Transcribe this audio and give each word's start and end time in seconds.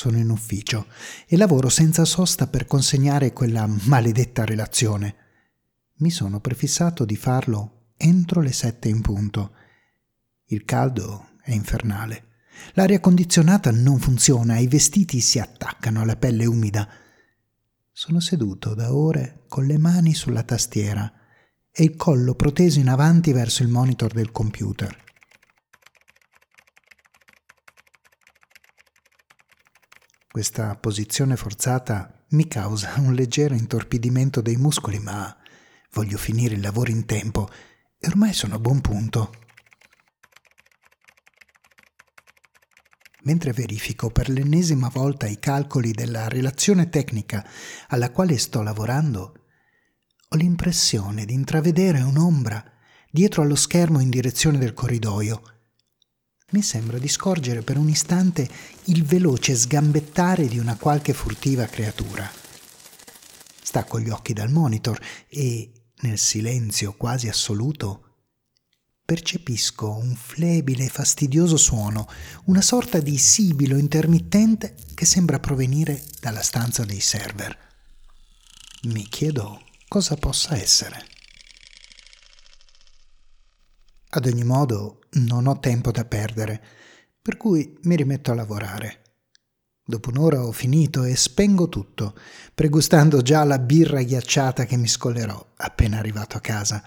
Sono 0.00 0.16
in 0.16 0.30
ufficio 0.30 0.86
e 1.26 1.36
lavoro 1.36 1.68
senza 1.68 2.06
sosta 2.06 2.46
per 2.46 2.64
consegnare 2.64 3.34
quella 3.34 3.66
maledetta 3.66 4.46
relazione. 4.46 5.14
Mi 5.96 6.08
sono 6.08 6.40
prefissato 6.40 7.04
di 7.04 7.16
farlo 7.16 7.90
entro 7.98 8.40
le 8.40 8.52
sette 8.52 8.88
in 8.88 9.02
punto. 9.02 9.52
Il 10.46 10.64
caldo 10.64 11.32
è 11.42 11.52
infernale. 11.52 12.28
L'aria 12.72 12.98
condizionata 12.98 13.70
non 13.72 13.98
funziona 13.98 14.56
e 14.56 14.62
i 14.62 14.68
vestiti 14.68 15.20
si 15.20 15.38
attaccano 15.38 16.00
alla 16.00 16.16
pelle 16.16 16.46
umida. 16.46 16.88
Sono 17.92 18.20
seduto 18.20 18.72
da 18.72 18.94
ore 18.94 19.44
con 19.48 19.66
le 19.66 19.76
mani 19.76 20.14
sulla 20.14 20.44
tastiera 20.44 21.12
e 21.70 21.84
il 21.84 21.96
collo 21.96 22.34
proteso 22.34 22.78
in 22.78 22.88
avanti 22.88 23.32
verso 23.32 23.62
il 23.62 23.68
monitor 23.68 24.14
del 24.14 24.32
computer. 24.32 25.09
Questa 30.32 30.76
posizione 30.76 31.34
forzata 31.34 32.24
mi 32.28 32.46
causa 32.46 32.94
un 33.02 33.14
leggero 33.14 33.54
intorpidimento 33.54 34.40
dei 34.40 34.54
muscoli, 34.54 35.00
ma 35.00 35.36
voglio 35.90 36.16
finire 36.18 36.54
il 36.54 36.60
lavoro 36.60 36.92
in 36.92 37.04
tempo 37.04 37.48
e 37.98 38.06
ormai 38.06 38.32
sono 38.32 38.54
a 38.54 38.60
buon 38.60 38.80
punto. 38.80 39.32
Mentre 43.22 43.52
verifico 43.52 44.10
per 44.10 44.28
l'ennesima 44.28 44.88
volta 44.88 45.26
i 45.26 45.40
calcoli 45.40 45.90
della 45.90 46.28
relazione 46.28 46.88
tecnica 46.88 47.44
alla 47.88 48.12
quale 48.12 48.38
sto 48.38 48.62
lavorando, 48.62 49.34
ho 50.28 50.36
l'impressione 50.36 51.24
di 51.24 51.34
intravedere 51.34 52.02
un'ombra 52.02 52.64
dietro 53.10 53.42
allo 53.42 53.56
schermo 53.56 53.98
in 53.98 54.10
direzione 54.10 54.58
del 54.58 54.74
corridoio 54.74 55.42
mi 56.50 56.62
sembra 56.62 56.98
di 56.98 57.08
scorgere 57.08 57.62
per 57.62 57.76
un 57.76 57.88
istante 57.88 58.48
il 58.84 59.04
veloce 59.04 59.54
sgambettare 59.54 60.48
di 60.48 60.58
una 60.58 60.76
qualche 60.76 61.12
furtiva 61.12 61.66
creatura. 61.66 62.30
Stacco 63.62 64.00
gli 64.00 64.10
occhi 64.10 64.32
dal 64.32 64.50
monitor 64.50 64.98
e, 65.28 65.70
nel 66.00 66.18
silenzio 66.18 66.94
quasi 66.94 67.28
assoluto, 67.28 68.04
percepisco 69.04 69.90
un 69.90 70.14
flebile 70.14 70.84
e 70.84 70.88
fastidioso 70.88 71.56
suono, 71.56 72.08
una 72.44 72.62
sorta 72.62 73.00
di 73.00 73.16
sibilo 73.18 73.76
intermittente 73.76 74.74
che 74.94 75.04
sembra 75.04 75.40
provenire 75.40 76.04
dalla 76.20 76.42
stanza 76.42 76.84
dei 76.84 77.00
server. 77.00 77.56
Mi 78.82 79.06
chiedo 79.08 79.62
cosa 79.88 80.16
possa 80.16 80.56
essere. 80.56 81.04
Ad 84.12 84.26
ogni 84.26 84.42
modo, 84.42 85.02
non 85.12 85.46
ho 85.46 85.60
tempo 85.60 85.92
da 85.92 86.04
perdere, 86.04 86.60
per 87.22 87.36
cui 87.36 87.78
mi 87.82 87.94
rimetto 87.94 88.32
a 88.32 88.34
lavorare. 88.34 89.02
Dopo 89.84 90.10
un'ora 90.10 90.44
ho 90.44 90.50
finito 90.50 91.04
e 91.04 91.14
spengo 91.14 91.68
tutto, 91.68 92.16
pregustando 92.52 93.22
già 93.22 93.44
la 93.44 93.58
birra 93.58 94.02
ghiacciata 94.02 94.64
che 94.64 94.76
mi 94.76 94.88
scollerò 94.88 95.52
appena 95.56 95.98
arrivato 95.98 96.36
a 96.36 96.40
casa. 96.40 96.82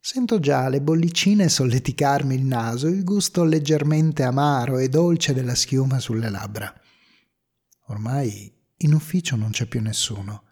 Sento 0.00 0.38
già 0.38 0.68
le 0.68 0.80
bollicine 0.80 1.48
solleticarmi 1.48 2.34
il 2.34 2.44
naso, 2.44 2.88
il 2.88 3.04
gusto 3.04 3.44
leggermente 3.44 4.22
amaro 4.22 4.78
e 4.78 4.88
dolce 4.88 5.34
della 5.34 5.54
schiuma 5.54 5.98
sulle 5.98 6.30
labbra. 6.30 6.72
Ormai 7.88 8.50
in 8.78 8.94
ufficio 8.94 9.36
non 9.36 9.50
c'è 9.50 9.66
più 9.66 9.80
nessuno. 9.80 10.44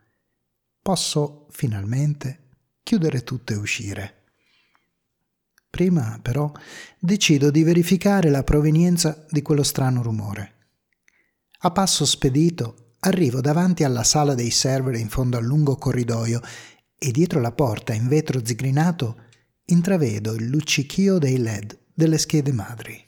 Posso 0.81 1.47
finalmente 1.51 2.49
chiudere 2.83 3.25
tutto 3.25 3.53
e 3.53 3.57
uscire. 3.57 4.22
Prima, 5.73 6.19
però, 6.21 6.53
decido 6.99 7.51
di 7.51 7.63
verificare 7.63 8.29
la 8.29 8.45
provenienza 8.45 9.25
di 9.31 9.41
quello 9.41 9.63
strano 9.63 10.03
rumore. 10.03 10.53
A 11.61 11.71
passo 11.71 12.05
spedito 12.05 12.97
arrivo 12.99 13.41
davanti 13.41 13.83
alla 13.83 14.05
sala 14.05 14.35
dei 14.35 14.51
server 14.51 14.97
in 14.97 15.09
fondo 15.09 15.39
al 15.39 15.45
lungo 15.45 15.77
corridoio 15.77 16.43
e 16.99 17.11
dietro 17.11 17.41
la 17.41 17.53
porta 17.53 17.95
in 17.95 18.07
vetro 18.07 18.45
zigrinato 18.45 19.17
intravedo 19.65 20.35
il 20.35 20.45
luccichio 20.49 21.17
dei 21.17 21.39
led 21.39 21.75
delle 21.95 22.19
schede 22.19 22.53
madri. 22.53 23.03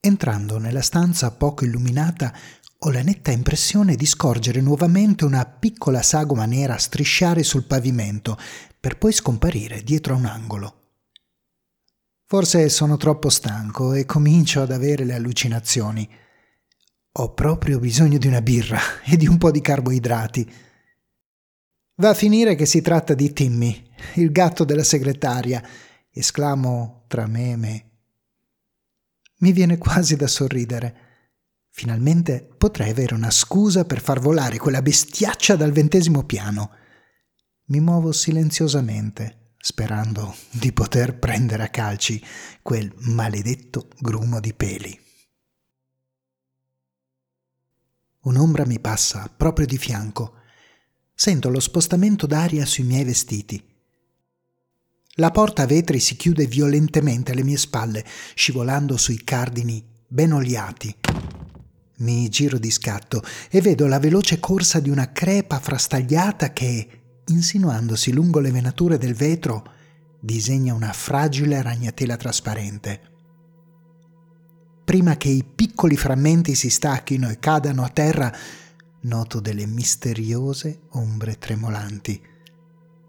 Entrando 0.00 0.56
nella 0.56 0.80
stanza 0.80 1.32
poco 1.32 1.66
illuminata 1.66 2.34
ho 2.78 2.90
la 2.90 3.02
netta 3.02 3.30
impressione 3.30 3.94
di 3.94 4.06
scorgere 4.06 4.62
nuovamente 4.62 5.26
una 5.26 5.44
piccola 5.44 6.00
sagoma 6.00 6.46
nera 6.46 6.78
strisciare 6.78 7.42
sul 7.42 7.64
pavimento, 7.64 8.38
per 8.82 8.98
poi 8.98 9.12
scomparire 9.12 9.84
dietro 9.84 10.14
a 10.14 10.16
un 10.16 10.24
angolo. 10.24 10.80
Forse 12.26 12.68
sono 12.68 12.96
troppo 12.96 13.28
stanco 13.28 13.92
e 13.92 14.04
comincio 14.04 14.60
ad 14.60 14.72
avere 14.72 15.04
le 15.04 15.14
allucinazioni. 15.14 16.10
Ho 17.12 17.32
proprio 17.32 17.78
bisogno 17.78 18.18
di 18.18 18.26
una 18.26 18.42
birra 18.42 18.80
e 19.06 19.16
di 19.16 19.28
un 19.28 19.38
po' 19.38 19.52
di 19.52 19.60
carboidrati. 19.60 20.52
Va 21.94 22.08
a 22.08 22.14
finire 22.14 22.56
che 22.56 22.66
si 22.66 22.80
tratta 22.80 23.14
di 23.14 23.32
Timmy, 23.32 23.88
il 24.14 24.32
gatto 24.32 24.64
della 24.64 24.82
segretaria, 24.82 25.62
esclamo 26.10 27.04
tra 27.06 27.28
me 27.28 27.50
e 27.52 27.56
me. 27.56 27.90
Mi 29.38 29.52
viene 29.52 29.78
quasi 29.78 30.16
da 30.16 30.26
sorridere. 30.26 30.96
Finalmente 31.70 32.52
potrei 32.58 32.90
avere 32.90 33.14
una 33.14 33.30
scusa 33.30 33.84
per 33.84 34.00
far 34.00 34.18
volare 34.18 34.58
quella 34.58 34.82
bestiaccia 34.82 35.54
dal 35.54 35.70
ventesimo 35.70 36.24
piano 36.24 36.80
mi 37.72 37.80
muovo 37.80 38.12
silenziosamente, 38.12 39.54
sperando 39.56 40.36
di 40.50 40.74
poter 40.74 41.18
prendere 41.18 41.62
a 41.62 41.68
calci 41.68 42.22
quel 42.60 42.92
maledetto 42.98 43.88
grumo 43.98 44.40
di 44.40 44.52
peli. 44.52 45.00
Un'ombra 48.24 48.66
mi 48.66 48.78
passa 48.78 49.32
proprio 49.34 49.64
di 49.64 49.78
fianco. 49.78 50.34
Sento 51.14 51.48
lo 51.48 51.60
spostamento 51.60 52.26
d'aria 52.26 52.66
sui 52.66 52.84
miei 52.84 53.04
vestiti. 53.04 53.64
La 55.14 55.30
porta 55.30 55.62
a 55.62 55.66
vetri 55.66 55.98
si 55.98 56.14
chiude 56.16 56.46
violentemente 56.46 57.32
alle 57.32 57.42
mie 57.42 57.56
spalle, 57.56 58.04
scivolando 58.34 58.98
sui 58.98 59.24
cardini 59.24 59.82
ben 60.06 60.32
oliati. 60.32 60.94
Mi 62.00 62.28
giro 62.28 62.58
di 62.58 62.70
scatto 62.70 63.22
e 63.50 63.62
vedo 63.62 63.86
la 63.86 63.98
veloce 63.98 64.38
corsa 64.40 64.78
di 64.78 64.90
una 64.90 65.10
crepa 65.10 65.58
frastagliata 65.58 66.52
che, 66.52 67.01
insinuandosi 67.26 68.12
lungo 68.12 68.40
le 68.40 68.50
venature 68.50 68.98
del 68.98 69.14
vetro, 69.14 69.64
disegna 70.20 70.74
una 70.74 70.92
fragile 70.92 71.62
ragnatela 71.62 72.16
trasparente. 72.16 73.10
Prima 74.84 75.16
che 75.16 75.28
i 75.28 75.44
piccoli 75.44 75.96
frammenti 75.96 76.54
si 76.54 76.68
stacchino 76.68 77.28
e 77.30 77.38
cadano 77.38 77.82
a 77.84 77.88
terra, 77.88 78.32
noto 79.02 79.40
delle 79.40 79.66
misteriose 79.66 80.82
ombre 80.90 81.38
tremolanti 81.38 82.20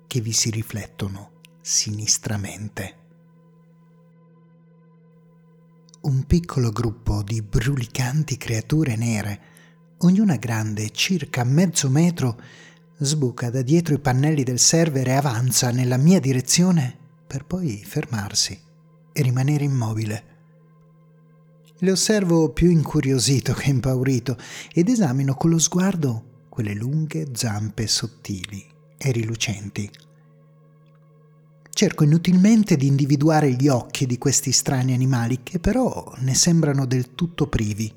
che 0.08 0.22
vi 0.22 0.32
si 0.32 0.50
riflettono 0.50 1.42
sinistramente. 1.62 2.98
Un 6.02 6.26
piccolo 6.26 6.72
gruppo 6.72 7.24
di 7.24 7.42
brulicanti 7.42 8.38
creature 8.38 8.96
nere, 8.96 9.42
ognuna 10.00 10.36
grande 10.36 10.90
circa 10.92 11.44
mezzo 11.44 11.90
metro, 11.90 12.40
sbuca 13.04 13.50
da 13.50 13.62
dietro 13.62 13.94
i 13.94 14.00
pannelli 14.00 14.44
del 14.44 14.60
server 14.60 15.08
e 15.08 15.14
avanza 15.14 15.72
nella 15.72 15.98
mia 15.98 16.20
direzione 16.20 16.98
per 17.26 17.46
poi 17.46 17.84
fermarsi 17.86 18.60
e 19.12 19.22
rimanere 19.22 19.64
immobile. 19.64 20.24
Le 21.80 21.92
osservo 21.92 22.52
più 22.52 22.70
incuriosito 22.70 23.54
che 23.54 23.70
impaurito 23.70 24.38
ed 24.74 24.90
esamino 24.90 25.36
con 25.36 25.50
lo 25.50 25.60
sguardo 25.60 26.46
quelle 26.50 26.74
lunghe 26.74 27.30
zampe 27.34 27.88
sottili 27.88 28.64
e 28.98 29.12
rilucenti. 29.12 29.90
Cerco 31.70 32.04
inutilmente 32.04 32.78
di 32.78 32.86
individuare 32.86 33.52
gli 33.52 33.68
occhi 33.68 34.06
di 34.06 34.20
questi 34.20 34.52
strani 34.52 34.94
animali 34.94 35.42
che 35.42 35.60
però 35.60 36.14
ne 36.20 36.36
sembrano 36.36 36.86
del 36.86 37.16
tutto 37.16 37.48
privi. 37.48 37.92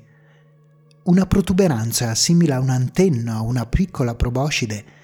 Una 1.03 1.27
protuberanza 1.27 2.15
simile 2.15 2.53
a 2.53 2.59
un'antenna 2.59 3.41
o 3.41 3.45
una 3.45 3.67
piccola 3.67 4.15
proboscide 4.15 4.96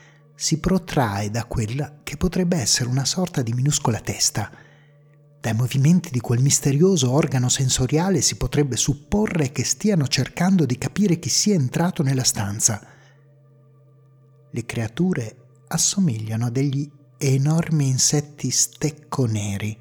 si 0.44 0.60
protrae 0.60 1.32
da 1.32 1.46
quella 1.46 2.00
che 2.04 2.18
potrebbe 2.18 2.58
essere 2.58 2.90
una 2.90 3.06
sorta 3.06 3.42
di 3.42 3.54
minuscola 3.54 4.02
testa. 4.02 4.52
Dai 5.40 5.54
movimenti 5.54 6.10
di 6.12 6.20
quel 6.20 6.42
misterioso 6.42 7.12
organo 7.12 7.48
sensoriale 7.48 8.20
si 8.20 8.36
potrebbe 8.36 8.76
supporre 8.76 9.54
che 9.54 9.64
stiano 9.64 10.06
cercando 10.06 10.66
di 10.66 10.78
capire 10.78 11.18
chi 11.18 11.30
sia 11.30 11.54
entrato 11.54 12.04
nella 12.04 12.26
stanza. 12.26 12.86
Le 14.52 14.66
creature 14.66 15.46
assomigliano 15.68 16.48
a 16.48 16.50
degli 16.50 16.92
enormi 17.18 17.88
insetti 17.88 18.52
stecco 18.52 19.26
neri 19.26 19.80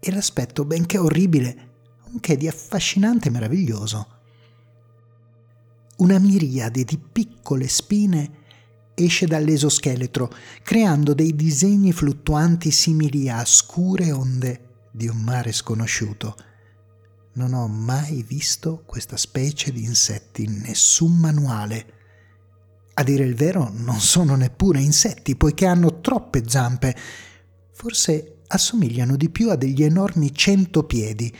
e 0.00 0.10
l'aspetto, 0.10 0.64
benché 0.64 0.98
orribile, 0.98 1.68
anche 2.10 2.36
di 2.36 2.48
affascinante 2.48 3.28
e 3.28 3.30
meraviglioso. 3.30 4.08
Una 5.98 6.18
miriade 6.18 6.82
di 6.82 6.98
piccole 6.98 7.68
spine 7.68 8.38
esce 9.04 9.26
dall'esoscheletro, 9.26 10.30
creando 10.62 11.14
dei 11.14 11.34
disegni 11.34 11.92
fluttuanti 11.92 12.70
simili 12.70 13.28
a 13.28 13.44
scure 13.44 14.12
onde 14.12 14.88
di 14.92 15.08
un 15.08 15.18
mare 15.18 15.52
sconosciuto. 15.52 16.36
non 17.32 17.54
ho 17.54 17.68
mai 17.68 18.22
visto 18.26 18.82
questa 18.84 19.16
specie 19.16 19.70
di 19.72 19.84
insetti 19.84 20.42
in 20.42 20.60
nessun 20.60 21.16
manuale. 21.16 21.94
A 22.94 23.02
dire 23.02 23.24
il 23.24 23.34
vero, 23.34 23.70
non 23.72 24.00
sono 24.00 24.34
neppure 24.34 24.80
insetti, 24.80 25.36
poiché 25.36 25.64
hanno 25.64 26.00
troppe 26.00 26.42
zampe. 26.46 26.94
Forse 27.72 28.40
assomigliano 28.48 29.16
di 29.16 29.30
più 29.30 29.50
a 29.50 29.56
degli 29.56 29.84
enormi 29.84 30.34
centopiedi 30.34 31.34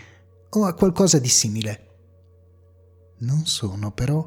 o 0.51 0.65
a 0.65 0.75
qualcosa 0.75 1.19
di 1.19 1.29
simile. 1.29 1.87
Non 3.19 3.45
sono 3.45 3.93
però 3.93 4.25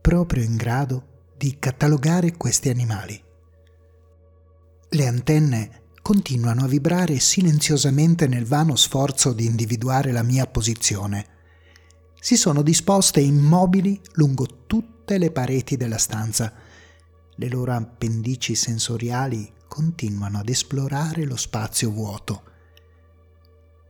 proprio 0.00 0.42
in 0.42 0.56
grado 0.56 1.13
di 1.44 1.58
catalogare 1.58 2.38
questi 2.38 2.70
animali. 2.70 3.22
Le 4.88 5.06
antenne 5.06 5.82
continuano 6.00 6.64
a 6.64 6.66
vibrare 6.66 7.18
silenziosamente 7.18 8.26
nel 8.26 8.46
vano 8.46 8.76
sforzo 8.76 9.34
di 9.34 9.44
individuare 9.44 10.10
la 10.10 10.22
mia 10.22 10.46
posizione. 10.46 11.26
Si 12.18 12.38
sono 12.38 12.62
disposte 12.62 13.20
immobili 13.20 14.00
lungo 14.12 14.64
tutte 14.66 15.18
le 15.18 15.30
pareti 15.32 15.76
della 15.76 15.98
stanza. 15.98 16.50
Le 17.34 17.48
loro 17.50 17.72
appendici 17.72 18.54
sensoriali 18.54 19.52
continuano 19.68 20.38
ad 20.38 20.48
esplorare 20.48 21.26
lo 21.26 21.36
spazio 21.36 21.90
vuoto. 21.90 22.42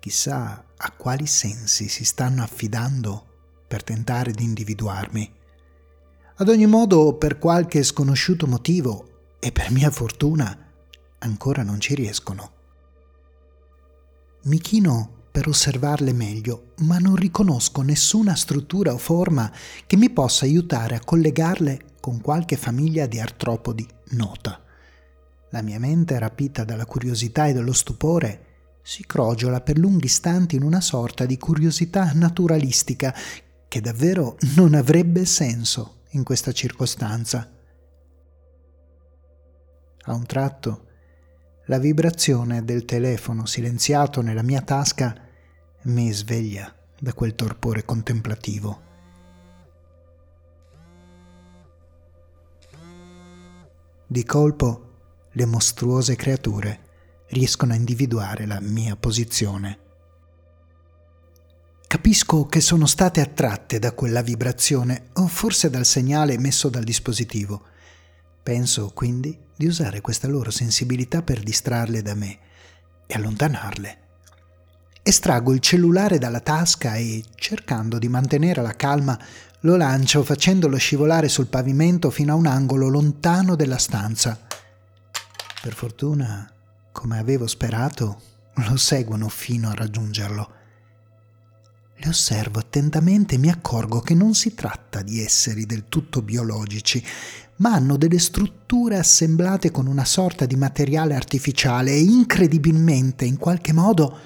Chissà 0.00 0.64
a 0.76 0.90
quali 0.90 1.28
sensi 1.28 1.86
si 1.86 2.04
stanno 2.04 2.42
affidando 2.42 3.62
per 3.68 3.84
tentare 3.84 4.32
di 4.32 4.42
individuarmi. 4.42 5.42
Ad 6.36 6.48
ogni 6.48 6.66
modo, 6.66 7.14
per 7.14 7.38
qualche 7.38 7.84
sconosciuto 7.84 8.48
motivo, 8.48 9.36
e 9.38 9.52
per 9.52 9.70
mia 9.70 9.88
fortuna, 9.92 10.66
ancora 11.18 11.62
non 11.62 11.78
ci 11.78 11.94
riescono. 11.94 12.50
Mi 14.46 14.58
chino 14.58 15.26
per 15.30 15.46
osservarle 15.46 16.12
meglio, 16.12 16.72
ma 16.78 16.98
non 16.98 17.14
riconosco 17.14 17.82
nessuna 17.82 18.34
struttura 18.34 18.92
o 18.92 18.98
forma 18.98 19.48
che 19.86 19.96
mi 19.96 20.10
possa 20.10 20.44
aiutare 20.44 20.96
a 20.96 21.04
collegarle 21.04 21.94
con 22.00 22.20
qualche 22.20 22.56
famiglia 22.56 23.06
di 23.06 23.20
artropodi 23.20 23.86
nota. 24.10 24.60
La 25.50 25.62
mia 25.62 25.78
mente, 25.78 26.18
rapita 26.18 26.64
dalla 26.64 26.84
curiosità 26.84 27.46
e 27.46 27.52
dallo 27.52 27.72
stupore, 27.72 28.46
si 28.82 29.06
crogiola 29.06 29.60
per 29.60 29.78
lunghi 29.78 30.06
istanti 30.06 30.56
in 30.56 30.64
una 30.64 30.80
sorta 30.80 31.26
di 31.26 31.38
curiosità 31.38 32.10
naturalistica 32.12 33.14
che 33.68 33.80
davvero 33.80 34.36
non 34.56 34.74
avrebbe 34.74 35.24
senso 35.26 36.02
in 36.14 36.24
questa 36.24 36.52
circostanza. 36.52 37.50
A 40.06 40.14
un 40.14 40.26
tratto 40.26 40.86
la 41.66 41.78
vibrazione 41.78 42.64
del 42.64 42.84
telefono 42.84 43.46
silenziato 43.46 44.20
nella 44.20 44.42
mia 44.42 44.60
tasca 44.60 45.14
mi 45.82 46.12
sveglia 46.12 46.74
da 46.98 47.12
quel 47.14 47.34
torpore 47.34 47.84
contemplativo. 47.84 48.82
Di 54.06 54.24
colpo 54.24 54.92
le 55.32 55.44
mostruose 55.46 56.16
creature 56.16 56.80
riescono 57.28 57.72
a 57.72 57.76
individuare 57.76 58.46
la 58.46 58.60
mia 58.60 58.94
posizione. 58.94 59.83
Capisco 61.94 62.46
che 62.46 62.60
sono 62.60 62.86
state 62.86 63.20
attratte 63.20 63.78
da 63.78 63.92
quella 63.92 64.20
vibrazione 64.20 65.10
o 65.12 65.28
forse 65.28 65.70
dal 65.70 65.84
segnale 65.84 66.32
emesso 66.32 66.68
dal 66.68 66.82
dispositivo. 66.82 67.62
Penso 68.42 68.90
quindi 68.92 69.38
di 69.54 69.66
usare 69.66 70.00
questa 70.00 70.26
loro 70.26 70.50
sensibilità 70.50 71.22
per 71.22 71.40
distrarle 71.40 72.02
da 72.02 72.14
me 72.14 72.38
e 73.06 73.14
allontanarle. 73.14 73.98
Estraggo 75.04 75.52
il 75.52 75.60
cellulare 75.60 76.18
dalla 76.18 76.40
tasca 76.40 76.96
e, 76.96 77.22
cercando 77.36 77.98
di 77.98 78.08
mantenere 78.08 78.60
la 78.60 78.74
calma, 78.74 79.16
lo 79.60 79.76
lancio 79.76 80.24
facendolo 80.24 80.76
scivolare 80.76 81.28
sul 81.28 81.46
pavimento 81.46 82.10
fino 82.10 82.32
a 82.32 82.36
un 82.36 82.46
angolo 82.46 82.88
lontano 82.88 83.54
della 83.54 83.78
stanza. 83.78 84.36
Per 85.62 85.72
fortuna, 85.72 86.52
come 86.90 87.18
avevo 87.20 87.46
sperato, 87.46 88.20
lo 88.68 88.76
seguono 88.76 89.28
fino 89.28 89.70
a 89.70 89.74
raggiungerlo. 89.74 90.62
Le 91.96 92.08
osservo 92.08 92.58
attentamente 92.58 93.36
e 93.36 93.38
mi 93.38 93.50
accorgo 93.50 94.00
che 94.00 94.14
non 94.14 94.34
si 94.34 94.54
tratta 94.54 95.02
di 95.02 95.22
esseri 95.22 95.64
del 95.64 95.84
tutto 95.88 96.22
biologici, 96.22 97.02
ma 97.56 97.74
hanno 97.74 97.96
delle 97.96 98.18
strutture 98.18 98.98
assemblate 98.98 99.70
con 99.70 99.86
una 99.86 100.04
sorta 100.04 100.44
di 100.44 100.56
materiale 100.56 101.14
artificiale 101.14 101.92
e 101.92 102.00
incredibilmente, 102.00 103.24
in 103.24 103.36
qualche 103.36 103.72
modo, 103.72 104.18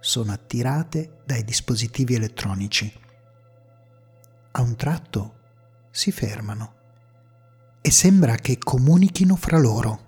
sono 0.00 0.32
attirate 0.32 1.22
dai 1.24 1.44
dispositivi 1.44 2.14
elettronici. 2.14 2.92
A 4.52 4.60
un 4.60 4.76
tratto 4.76 5.34
si 5.90 6.12
fermano 6.12 6.74
e 7.80 7.90
sembra 7.90 8.34
che 8.36 8.58
comunichino 8.58 9.34
fra 9.34 9.58
loro. 9.58 10.03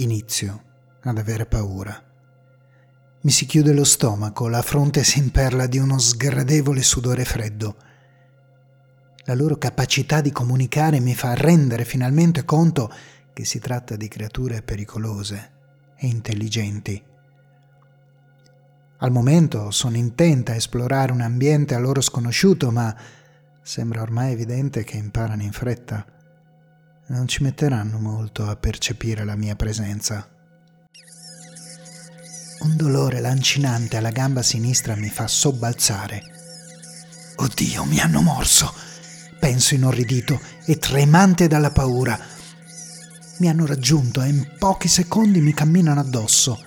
Inizio 0.00 0.62
ad 1.02 1.18
avere 1.18 1.44
paura. 1.46 2.00
Mi 3.22 3.32
si 3.32 3.46
chiude 3.46 3.72
lo 3.72 3.82
stomaco, 3.82 4.46
la 4.46 4.62
fronte 4.62 5.02
si 5.02 5.18
imperla 5.18 5.66
di 5.66 5.78
uno 5.78 5.98
sgradevole 5.98 6.82
sudore 6.82 7.24
freddo. 7.24 7.76
La 9.24 9.34
loro 9.34 9.56
capacità 9.56 10.20
di 10.20 10.30
comunicare 10.30 11.00
mi 11.00 11.16
fa 11.16 11.34
rendere 11.34 11.84
finalmente 11.84 12.44
conto 12.44 12.92
che 13.32 13.44
si 13.44 13.58
tratta 13.58 13.96
di 13.96 14.06
creature 14.06 14.62
pericolose 14.62 15.50
e 15.96 16.06
intelligenti. 16.06 17.02
Al 18.98 19.10
momento 19.10 19.72
sono 19.72 19.96
intenta 19.96 20.52
a 20.52 20.56
esplorare 20.56 21.10
un 21.10 21.22
ambiente 21.22 21.74
a 21.74 21.80
loro 21.80 22.00
sconosciuto, 22.00 22.70
ma 22.70 22.96
sembra 23.62 24.02
ormai 24.02 24.30
evidente 24.30 24.84
che 24.84 24.96
imparano 24.96 25.42
in 25.42 25.52
fretta. 25.52 26.17
Non 27.10 27.26
ci 27.26 27.42
metteranno 27.42 27.98
molto 27.98 28.46
a 28.46 28.56
percepire 28.56 29.24
la 29.24 29.34
mia 29.34 29.56
presenza. 29.56 30.28
Un 32.60 32.76
dolore 32.76 33.20
lancinante 33.20 33.96
alla 33.96 34.10
gamba 34.10 34.42
sinistra 34.42 34.94
mi 34.94 35.08
fa 35.08 35.26
sobbalzare. 35.26 36.22
Oddio, 37.36 37.84
mi 37.84 37.98
hanno 37.98 38.20
morso! 38.20 38.74
Penso 39.40 39.74
inorridito 39.74 40.38
e 40.66 40.76
tremante 40.76 41.46
dalla 41.46 41.70
paura. 41.70 42.18
Mi 43.38 43.48
hanno 43.48 43.64
raggiunto 43.64 44.20
e 44.20 44.28
in 44.28 44.46
pochi 44.58 44.88
secondi 44.88 45.40
mi 45.40 45.54
camminano 45.54 46.00
addosso. 46.00 46.62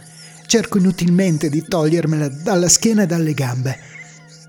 Cerco 0.47 0.79
inutilmente 0.79 1.49
di 1.49 1.61
togliermela 1.61 2.29
dalla 2.29 2.67
schiena 2.67 3.03
e 3.03 3.05
dalle 3.05 3.35
gambe. 3.35 3.79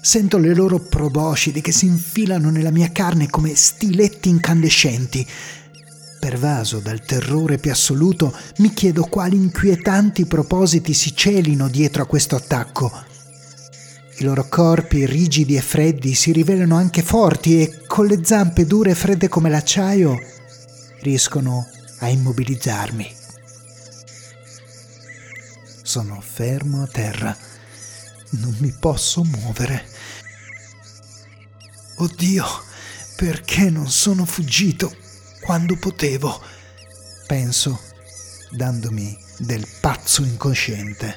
Sento 0.01 0.39
le 0.39 0.55
loro 0.55 0.79
proboscidi 0.79 1.61
che 1.61 1.71
si 1.71 1.85
infilano 1.85 2.49
nella 2.49 2.71
mia 2.71 2.91
carne 2.91 3.29
come 3.29 3.55
stiletti 3.55 4.31
incandescenti 4.31 5.27
Pervaso 6.23 6.79
dal 6.79 7.01
terrore 7.01 7.59
più 7.59 7.73
assoluto, 7.73 8.33
mi 8.59 8.73
chiedo 8.73 9.03
quali 9.07 9.35
inquietanti 9.35 10.25
propositi 10.25 10.95
si 10.95 11.17
celino 11.17 11.67
dietro 11.67 12.05
a 12.05 12.07
questo 12.07 12.37
attacco. 12.37 12.93
I 14.19 14.23
loro 14.23 14.47
corpi 14.49 15.05
rigidi 15.05 15.57
e 15.57 15.61
freddi 15.61 16.15
si 16.15 16.31
rivelano 16.31 16.77
anche 16.77 17.03
forti 17.03 17.61
e 17.61 17.87
con 17.89 18.07
le 18.07 18.25
zampe 18.25 18.67
dure 18.67 18.93
e 18.93 18.95
fredde 18.95 19.27
come 19.27 19.51
l'acciaio 19.51 20.17
riescono 21.01 21.67
a 21.99 22.09
immobilizzarmi. 22.09 23.17
Sono 25.83 26.21
fermo 26.21 26.85
a 26.85 26.87
terra. 26.87 27.37
Non 28.31 28.55
mi 28.61 28.73
posso 28.79 29.25
muovere. 29.25 29.85
Oddio, 31.97 32.45
perché 33.17 33.71
non 33.71 33.91
sono 33.91 34.25
fuggito? 34.25 35.02
Quando 35.43 35.77
potevo, 35.77 36.41
penso, 37.27 37.81
dandomi 38.51 39.19
del 39.39 39.67
pazzo 39.81 40.23
incosciente. 40.23 41.17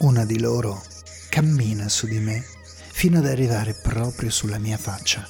Una 0.00 0.26
di 0.26 0.38
loro 0.38 0.82
cammina 1.30 1.88
su 1.88 2.06
di 2.06 2.18
me 2.18 2.44
fino 2.66 3.18
ad 3.18 3.26
arrivare 3.26 3.72
proprio 3.72 4.28
sulla 4.28 4.58
mia 4.58 4.76
faccia. 4.76 5.26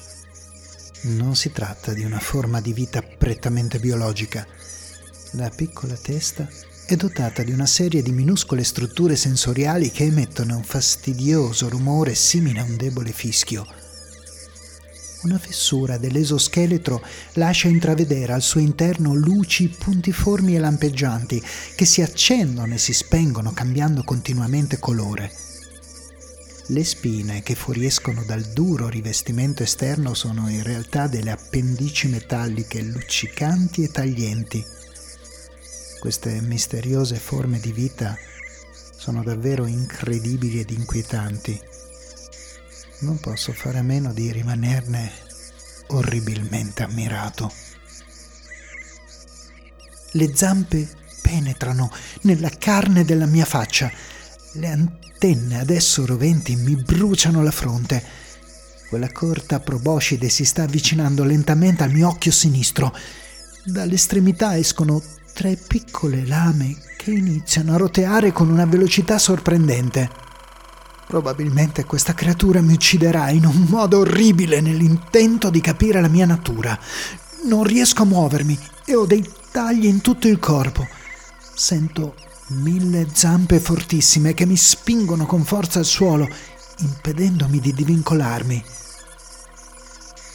Non 1.03 1.37
si 1.37 1.53
tratta 1.53 1.93
di 1.93 2.03
una 2.03 2.19
forma 2.19 2.59
di 2.59 2.73
vita 2.73 3.01
prettamente 3.01 3.79
biologica. 3.79 4.45
La 5.31 5.49
piccola 5.49 5.95
testa 5.95 6.45
è 6.85 6.97
dotata 6.97 7.41
di 7.41 7.53
una 7.53 7.65
serie 7.65 8.01
di 8.01 8.11
minuscole 8.11 8.65
strutture 8.65 9.15
sensoriali 9.15 9.91
che 9.91 10.03
emettono 10.03 10.57
un 10.57 10.63
fastidioso 10.63 11.69
rumore 11.69 12.15
simile 12.15 12.59
a 12.59 12.63
un 12.63 12.75
debole 12.75 13.13
fischio 13.13 13.65
una 15.23 15.37
fessura 15.37 15.97
dell'esoscheletro 15.97 17.01
lascia 17.33 17.67
intravedere 17.67 18.33
al 18.33 18.41
suo 18.41 18.59
interno 18.59 19.13
luci 19.13 19.69
puntiformi 19.69 20.55
e 20.55 20.59
lampeggianti 20.59 21.41
che 21.75 21.85
si 21.85 22.01
accendono 22.01 22.73
e 22.73 22.77
si 22.77 22.93
spengono 22.93 23.51
cambiando 23.51 24.03
continuamente 24.03 24.79
colore. 24.79 25.31
Le 26.67 26.83
spine 26.85 27.43
che 27.43 27.55
fuoriescono 27.55 28.23
dal 28.23 28.41
duro 28.41 28.87
rivestimento 28.87 29.63
esterno 29.63 30.13
sono 30.13 30.49
in 30.49 30.63
realtà 30.63 31.07
delle 31.07 31.31
appendici 31.31 32.07
metalliche 32.07 32.81
luccicanti 32.81 33.83
e 33.83 33.91
taglienti. 33.91 34.63
Queste 35.99 36.39
misteriose 36.41 37.15
forme 37.15 37.59
di 37.59 37.73
vita 37.73 38.17
sono 38.95 39.23
davvero 39.23 39.65
incredibili 39.65 40.61
ed 40.61 40.69
inquietanti. 40.69 41.59
Non 43.03 43.19
posso 43.19 43.51
fare 43.51 43.79
a 43.79 43.83
meno 43.83 44.13
di 44.13 44.31
rimanerne 44.31 45.11
orribilmente 45.87 46.83
ammirato. 46.83 47.51
Le 50.11 50.31
zampe 50.33 50.87
penetrano 51.21 51.91
nella 52.21 52.49
carne 52.49 53.03
della 53.03 53.25
mia 53.25 53.43
faccia. 53.43 53.91
Le 54.53 54.67
antenne 54.69 55.59
adesso 55.59 56.05
roventi 56.05 56.55
mi 56.55 56.77
bruciano 56.77 57.43
la 57.43 57.51
fronte. 57.51 58.01
Quella 58.87 59.11
corta 59.11 59.59
proboscide 59.59 60.29
si 60.29 60.45
sta 60.45 60.63
avvicinando 60.63 61.25
lentamente 61.25 61.83
al 61.83 61.91
mio 61.91 62.07
occhio 62.07 62.31
sinistro. 62.31 62.95
Dall'estremità 63.65 64.57
escono 64.57 65.03
tre 65.33 65.57
piccole 65.57 66.25
lame 66.25 66.77
che 66.95 67.11
iniziano 67.11 67.73
a 67.73 67.77
roteare 67.77 68.31
con 68.31 68.49
una 68.49 68.65
velocità 68.65 69.17
sorprendente. 69.19 70.22
Probabilmente 71.13 71.85
questa 71.85 72.15
creatura 72.15 72.59
mi 72.59 72.73
ucciderà 72.73 73.29
in 73.29 73.45
un 73.45 73.67
modo 73.69 73.99
orribile 73.99 74.61
nell'intento 74.61 75.51
di 75.51 75.61
capire 75.61 76.01
la 76.01 76.07
mia 76.07 76.25
natura. 76.25 76.75
Non 77.43 77.63
riesco 77.63 78.01
a 78.01 78.05
muovermi 78.05 78.57
e 78.83 78.95
ho 78.95 79.05
dei 79.05 79.23
tagli 79.51 79.85
in 79.85 80.01
tutto 80.01 80.27
il 80.27 80.39
corpo. 80.39 80.87
Sento 81.53 82.15
mille 82.47 83.09
zampe 83.13 83.59
fortissime 83.59 84.33
che 84.33 84.47
mi 84.47 84.57
spingono 84.57 85.27
con 85.27 85.43
forza 85.43 85.77
al 85.77 85.85
suolo, 85.85 86.27
impedendomi 86.79 87.59
di 87.59 87.73
divincolarmi. 87.73 88.63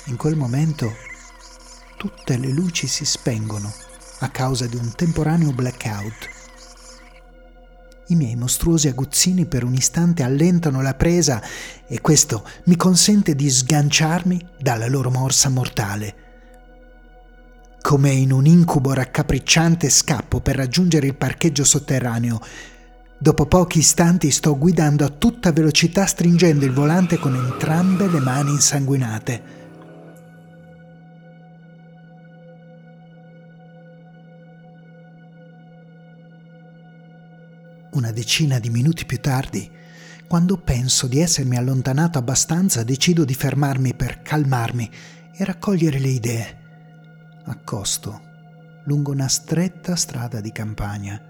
In 0.05 0.17
quel 0.17 0.37
momento 0.37 0.95
tutte 1.97 2.37
le 2.37 2.51
luci 2.51 2.87
si 2.87 3.05
spengono 3.05 3.75
a 4.21 4.29
causa 4.29 4.67
di 4.67 4.77
un 4.77 4.93
temporaneo 4.95 5.51
blackout. 5.51 6.38
I 8.11 8.15
miei 8.15 8.37
mostruosi 8.37 8.89
aguzzini 8.89 9.45
per 9.45 9.65
un 9.65 9.75
istante 9.75 10.23
allentano 10.23 10.81
la 10.81 10.95
presa 10.95 11.43
e 11.87 12.01
questo 12.01 12.43
mi 12.65 12.75
consente 12.75 13.35
di 13.35 13.51
sganciarmi 13.51 14.49
dalla 14.59 14.87
loro 14.87 15.11
morsa 15.11 15.51
mortale. 15.51 16.15
Come 17.83 18.11
in 18.11 18.33
un 18.33 18.47
incubo 18.47 18.95
raccapricciante 18.95 19.91
scappo 19.91 20.41
per 20.41 20.57
raggiungere 20.57 21.07
il 21.07 21.17
parcheggio 21.17 21.65
sotterraneo. 21.65 22.41
Dopo 23.19 23.45
pochi 23.45 23.81
istanti 23.81 24.31
sto 24.31 24.57
guidando 24.57 25.05
a 25.05 25.11
tutta 25.11 25.53
velocità 25.53 26.07
stringendo 26.07 26.65
il 26.65 26.73
volante 26.73 27.19
con 27.19 27.35
entrambe 27.35 28.09
le 28.09 28.21
mani 28.21 28.53
insanguinate. 28.53 29.58
Una 37.99 38.13
decina 38.13 38.61
di 38.61 38.71
minuti 38.71 39.05
più 39.07 39.19
tardi, 39.19 39.69
quando 40.29 40.57
penso 40.57 41.09
di 41.09 41.19
essermi 41.19 41.57
allontanato 41.57 42.17
abbastanza, 42.17 42.85
decido 42.85 43.25
di 43.25 43.35
fermarmi 43.35 43.93
per 43.95 44.23
calmarmi 44.23 44.89
e 45.35 45.45
raccogliere 45.45 45.99
le 45.99 46.09
idee. 46.09 46.59
Accosto 47.47 48.21
lungo 48.85 49.11
una 49.11 49.27
stretta 49.27 49.97
strada 49.97 50.41
di 50.41 50.53
campagna. 50.53 51.21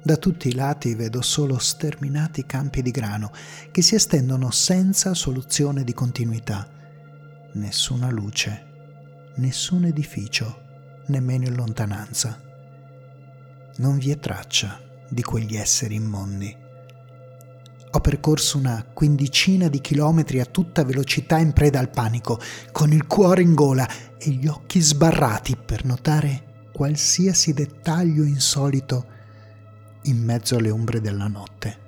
Da 0.00 0.16
tutti 0.16 0.46
i 0.46 0.54
lati 0.54 0.94
vedo 0.94 1.22
solo 1.22 1.58
sterminati 1.58 2.46
campi 2.46 2.82
di 2.82 2.92
grano 2.92 3.32
che 3.72 3.82
si 3.82 3.96
estendono 3.96 4.52
senza 4.52 5.12
soluzione 5.12 5.82
di 5.82 5.92
continuità. 5.92 6.68
Nessuna 7.54 8.10
luce, 8.10 9.32
nessun 9.38 9.86
edificio, 9.86 11.02
nemmeno 11.06 11.48
in 11.48 11.54
lontananza. 11.56 12.40
Non 13.78 13.98
vi 13.98 14.12
è 14.12 14.18
traccia 14.20 14.86
di 15.10 15.22
quegli 15.22 15.56
esseri 15.56 15.96
immondi. 15.96 16.56
Ho 17.92 18.00
percorso 18.00 18.56
una 18.56 18.86
quindicina 18.94 19.68
di 19.68 19.80
chilometri 19.80 20.38
a 20.38 20.44
tutta 20.44 20.84
velocità 20.84 21.38
in 21.38 21.52
preda 21.52 21.80
al 21.80 21.90
panico, 21.90 22.38
con 22.70 22.92
il 22.92 23.06
cuore 23.06 23.42
in 23.42 23.54
gola 23.54 23.88
e 24.16 24.30
gli 24.30 24.46
occhi 24.46 24.80
sbarrati 24.80 25.56
per 25.56 25.84
notare 25.84 26.68
qualsiasi 26.72 27.52
dettaglio 27.52 28.22
insolito 28.22 29.06
in 30.02 30.22
mezzo 30.22 30.56
alle 30.56 30.70
ombre 30.70 31.00
della 31.00 31.26
notte. 31.26 31.79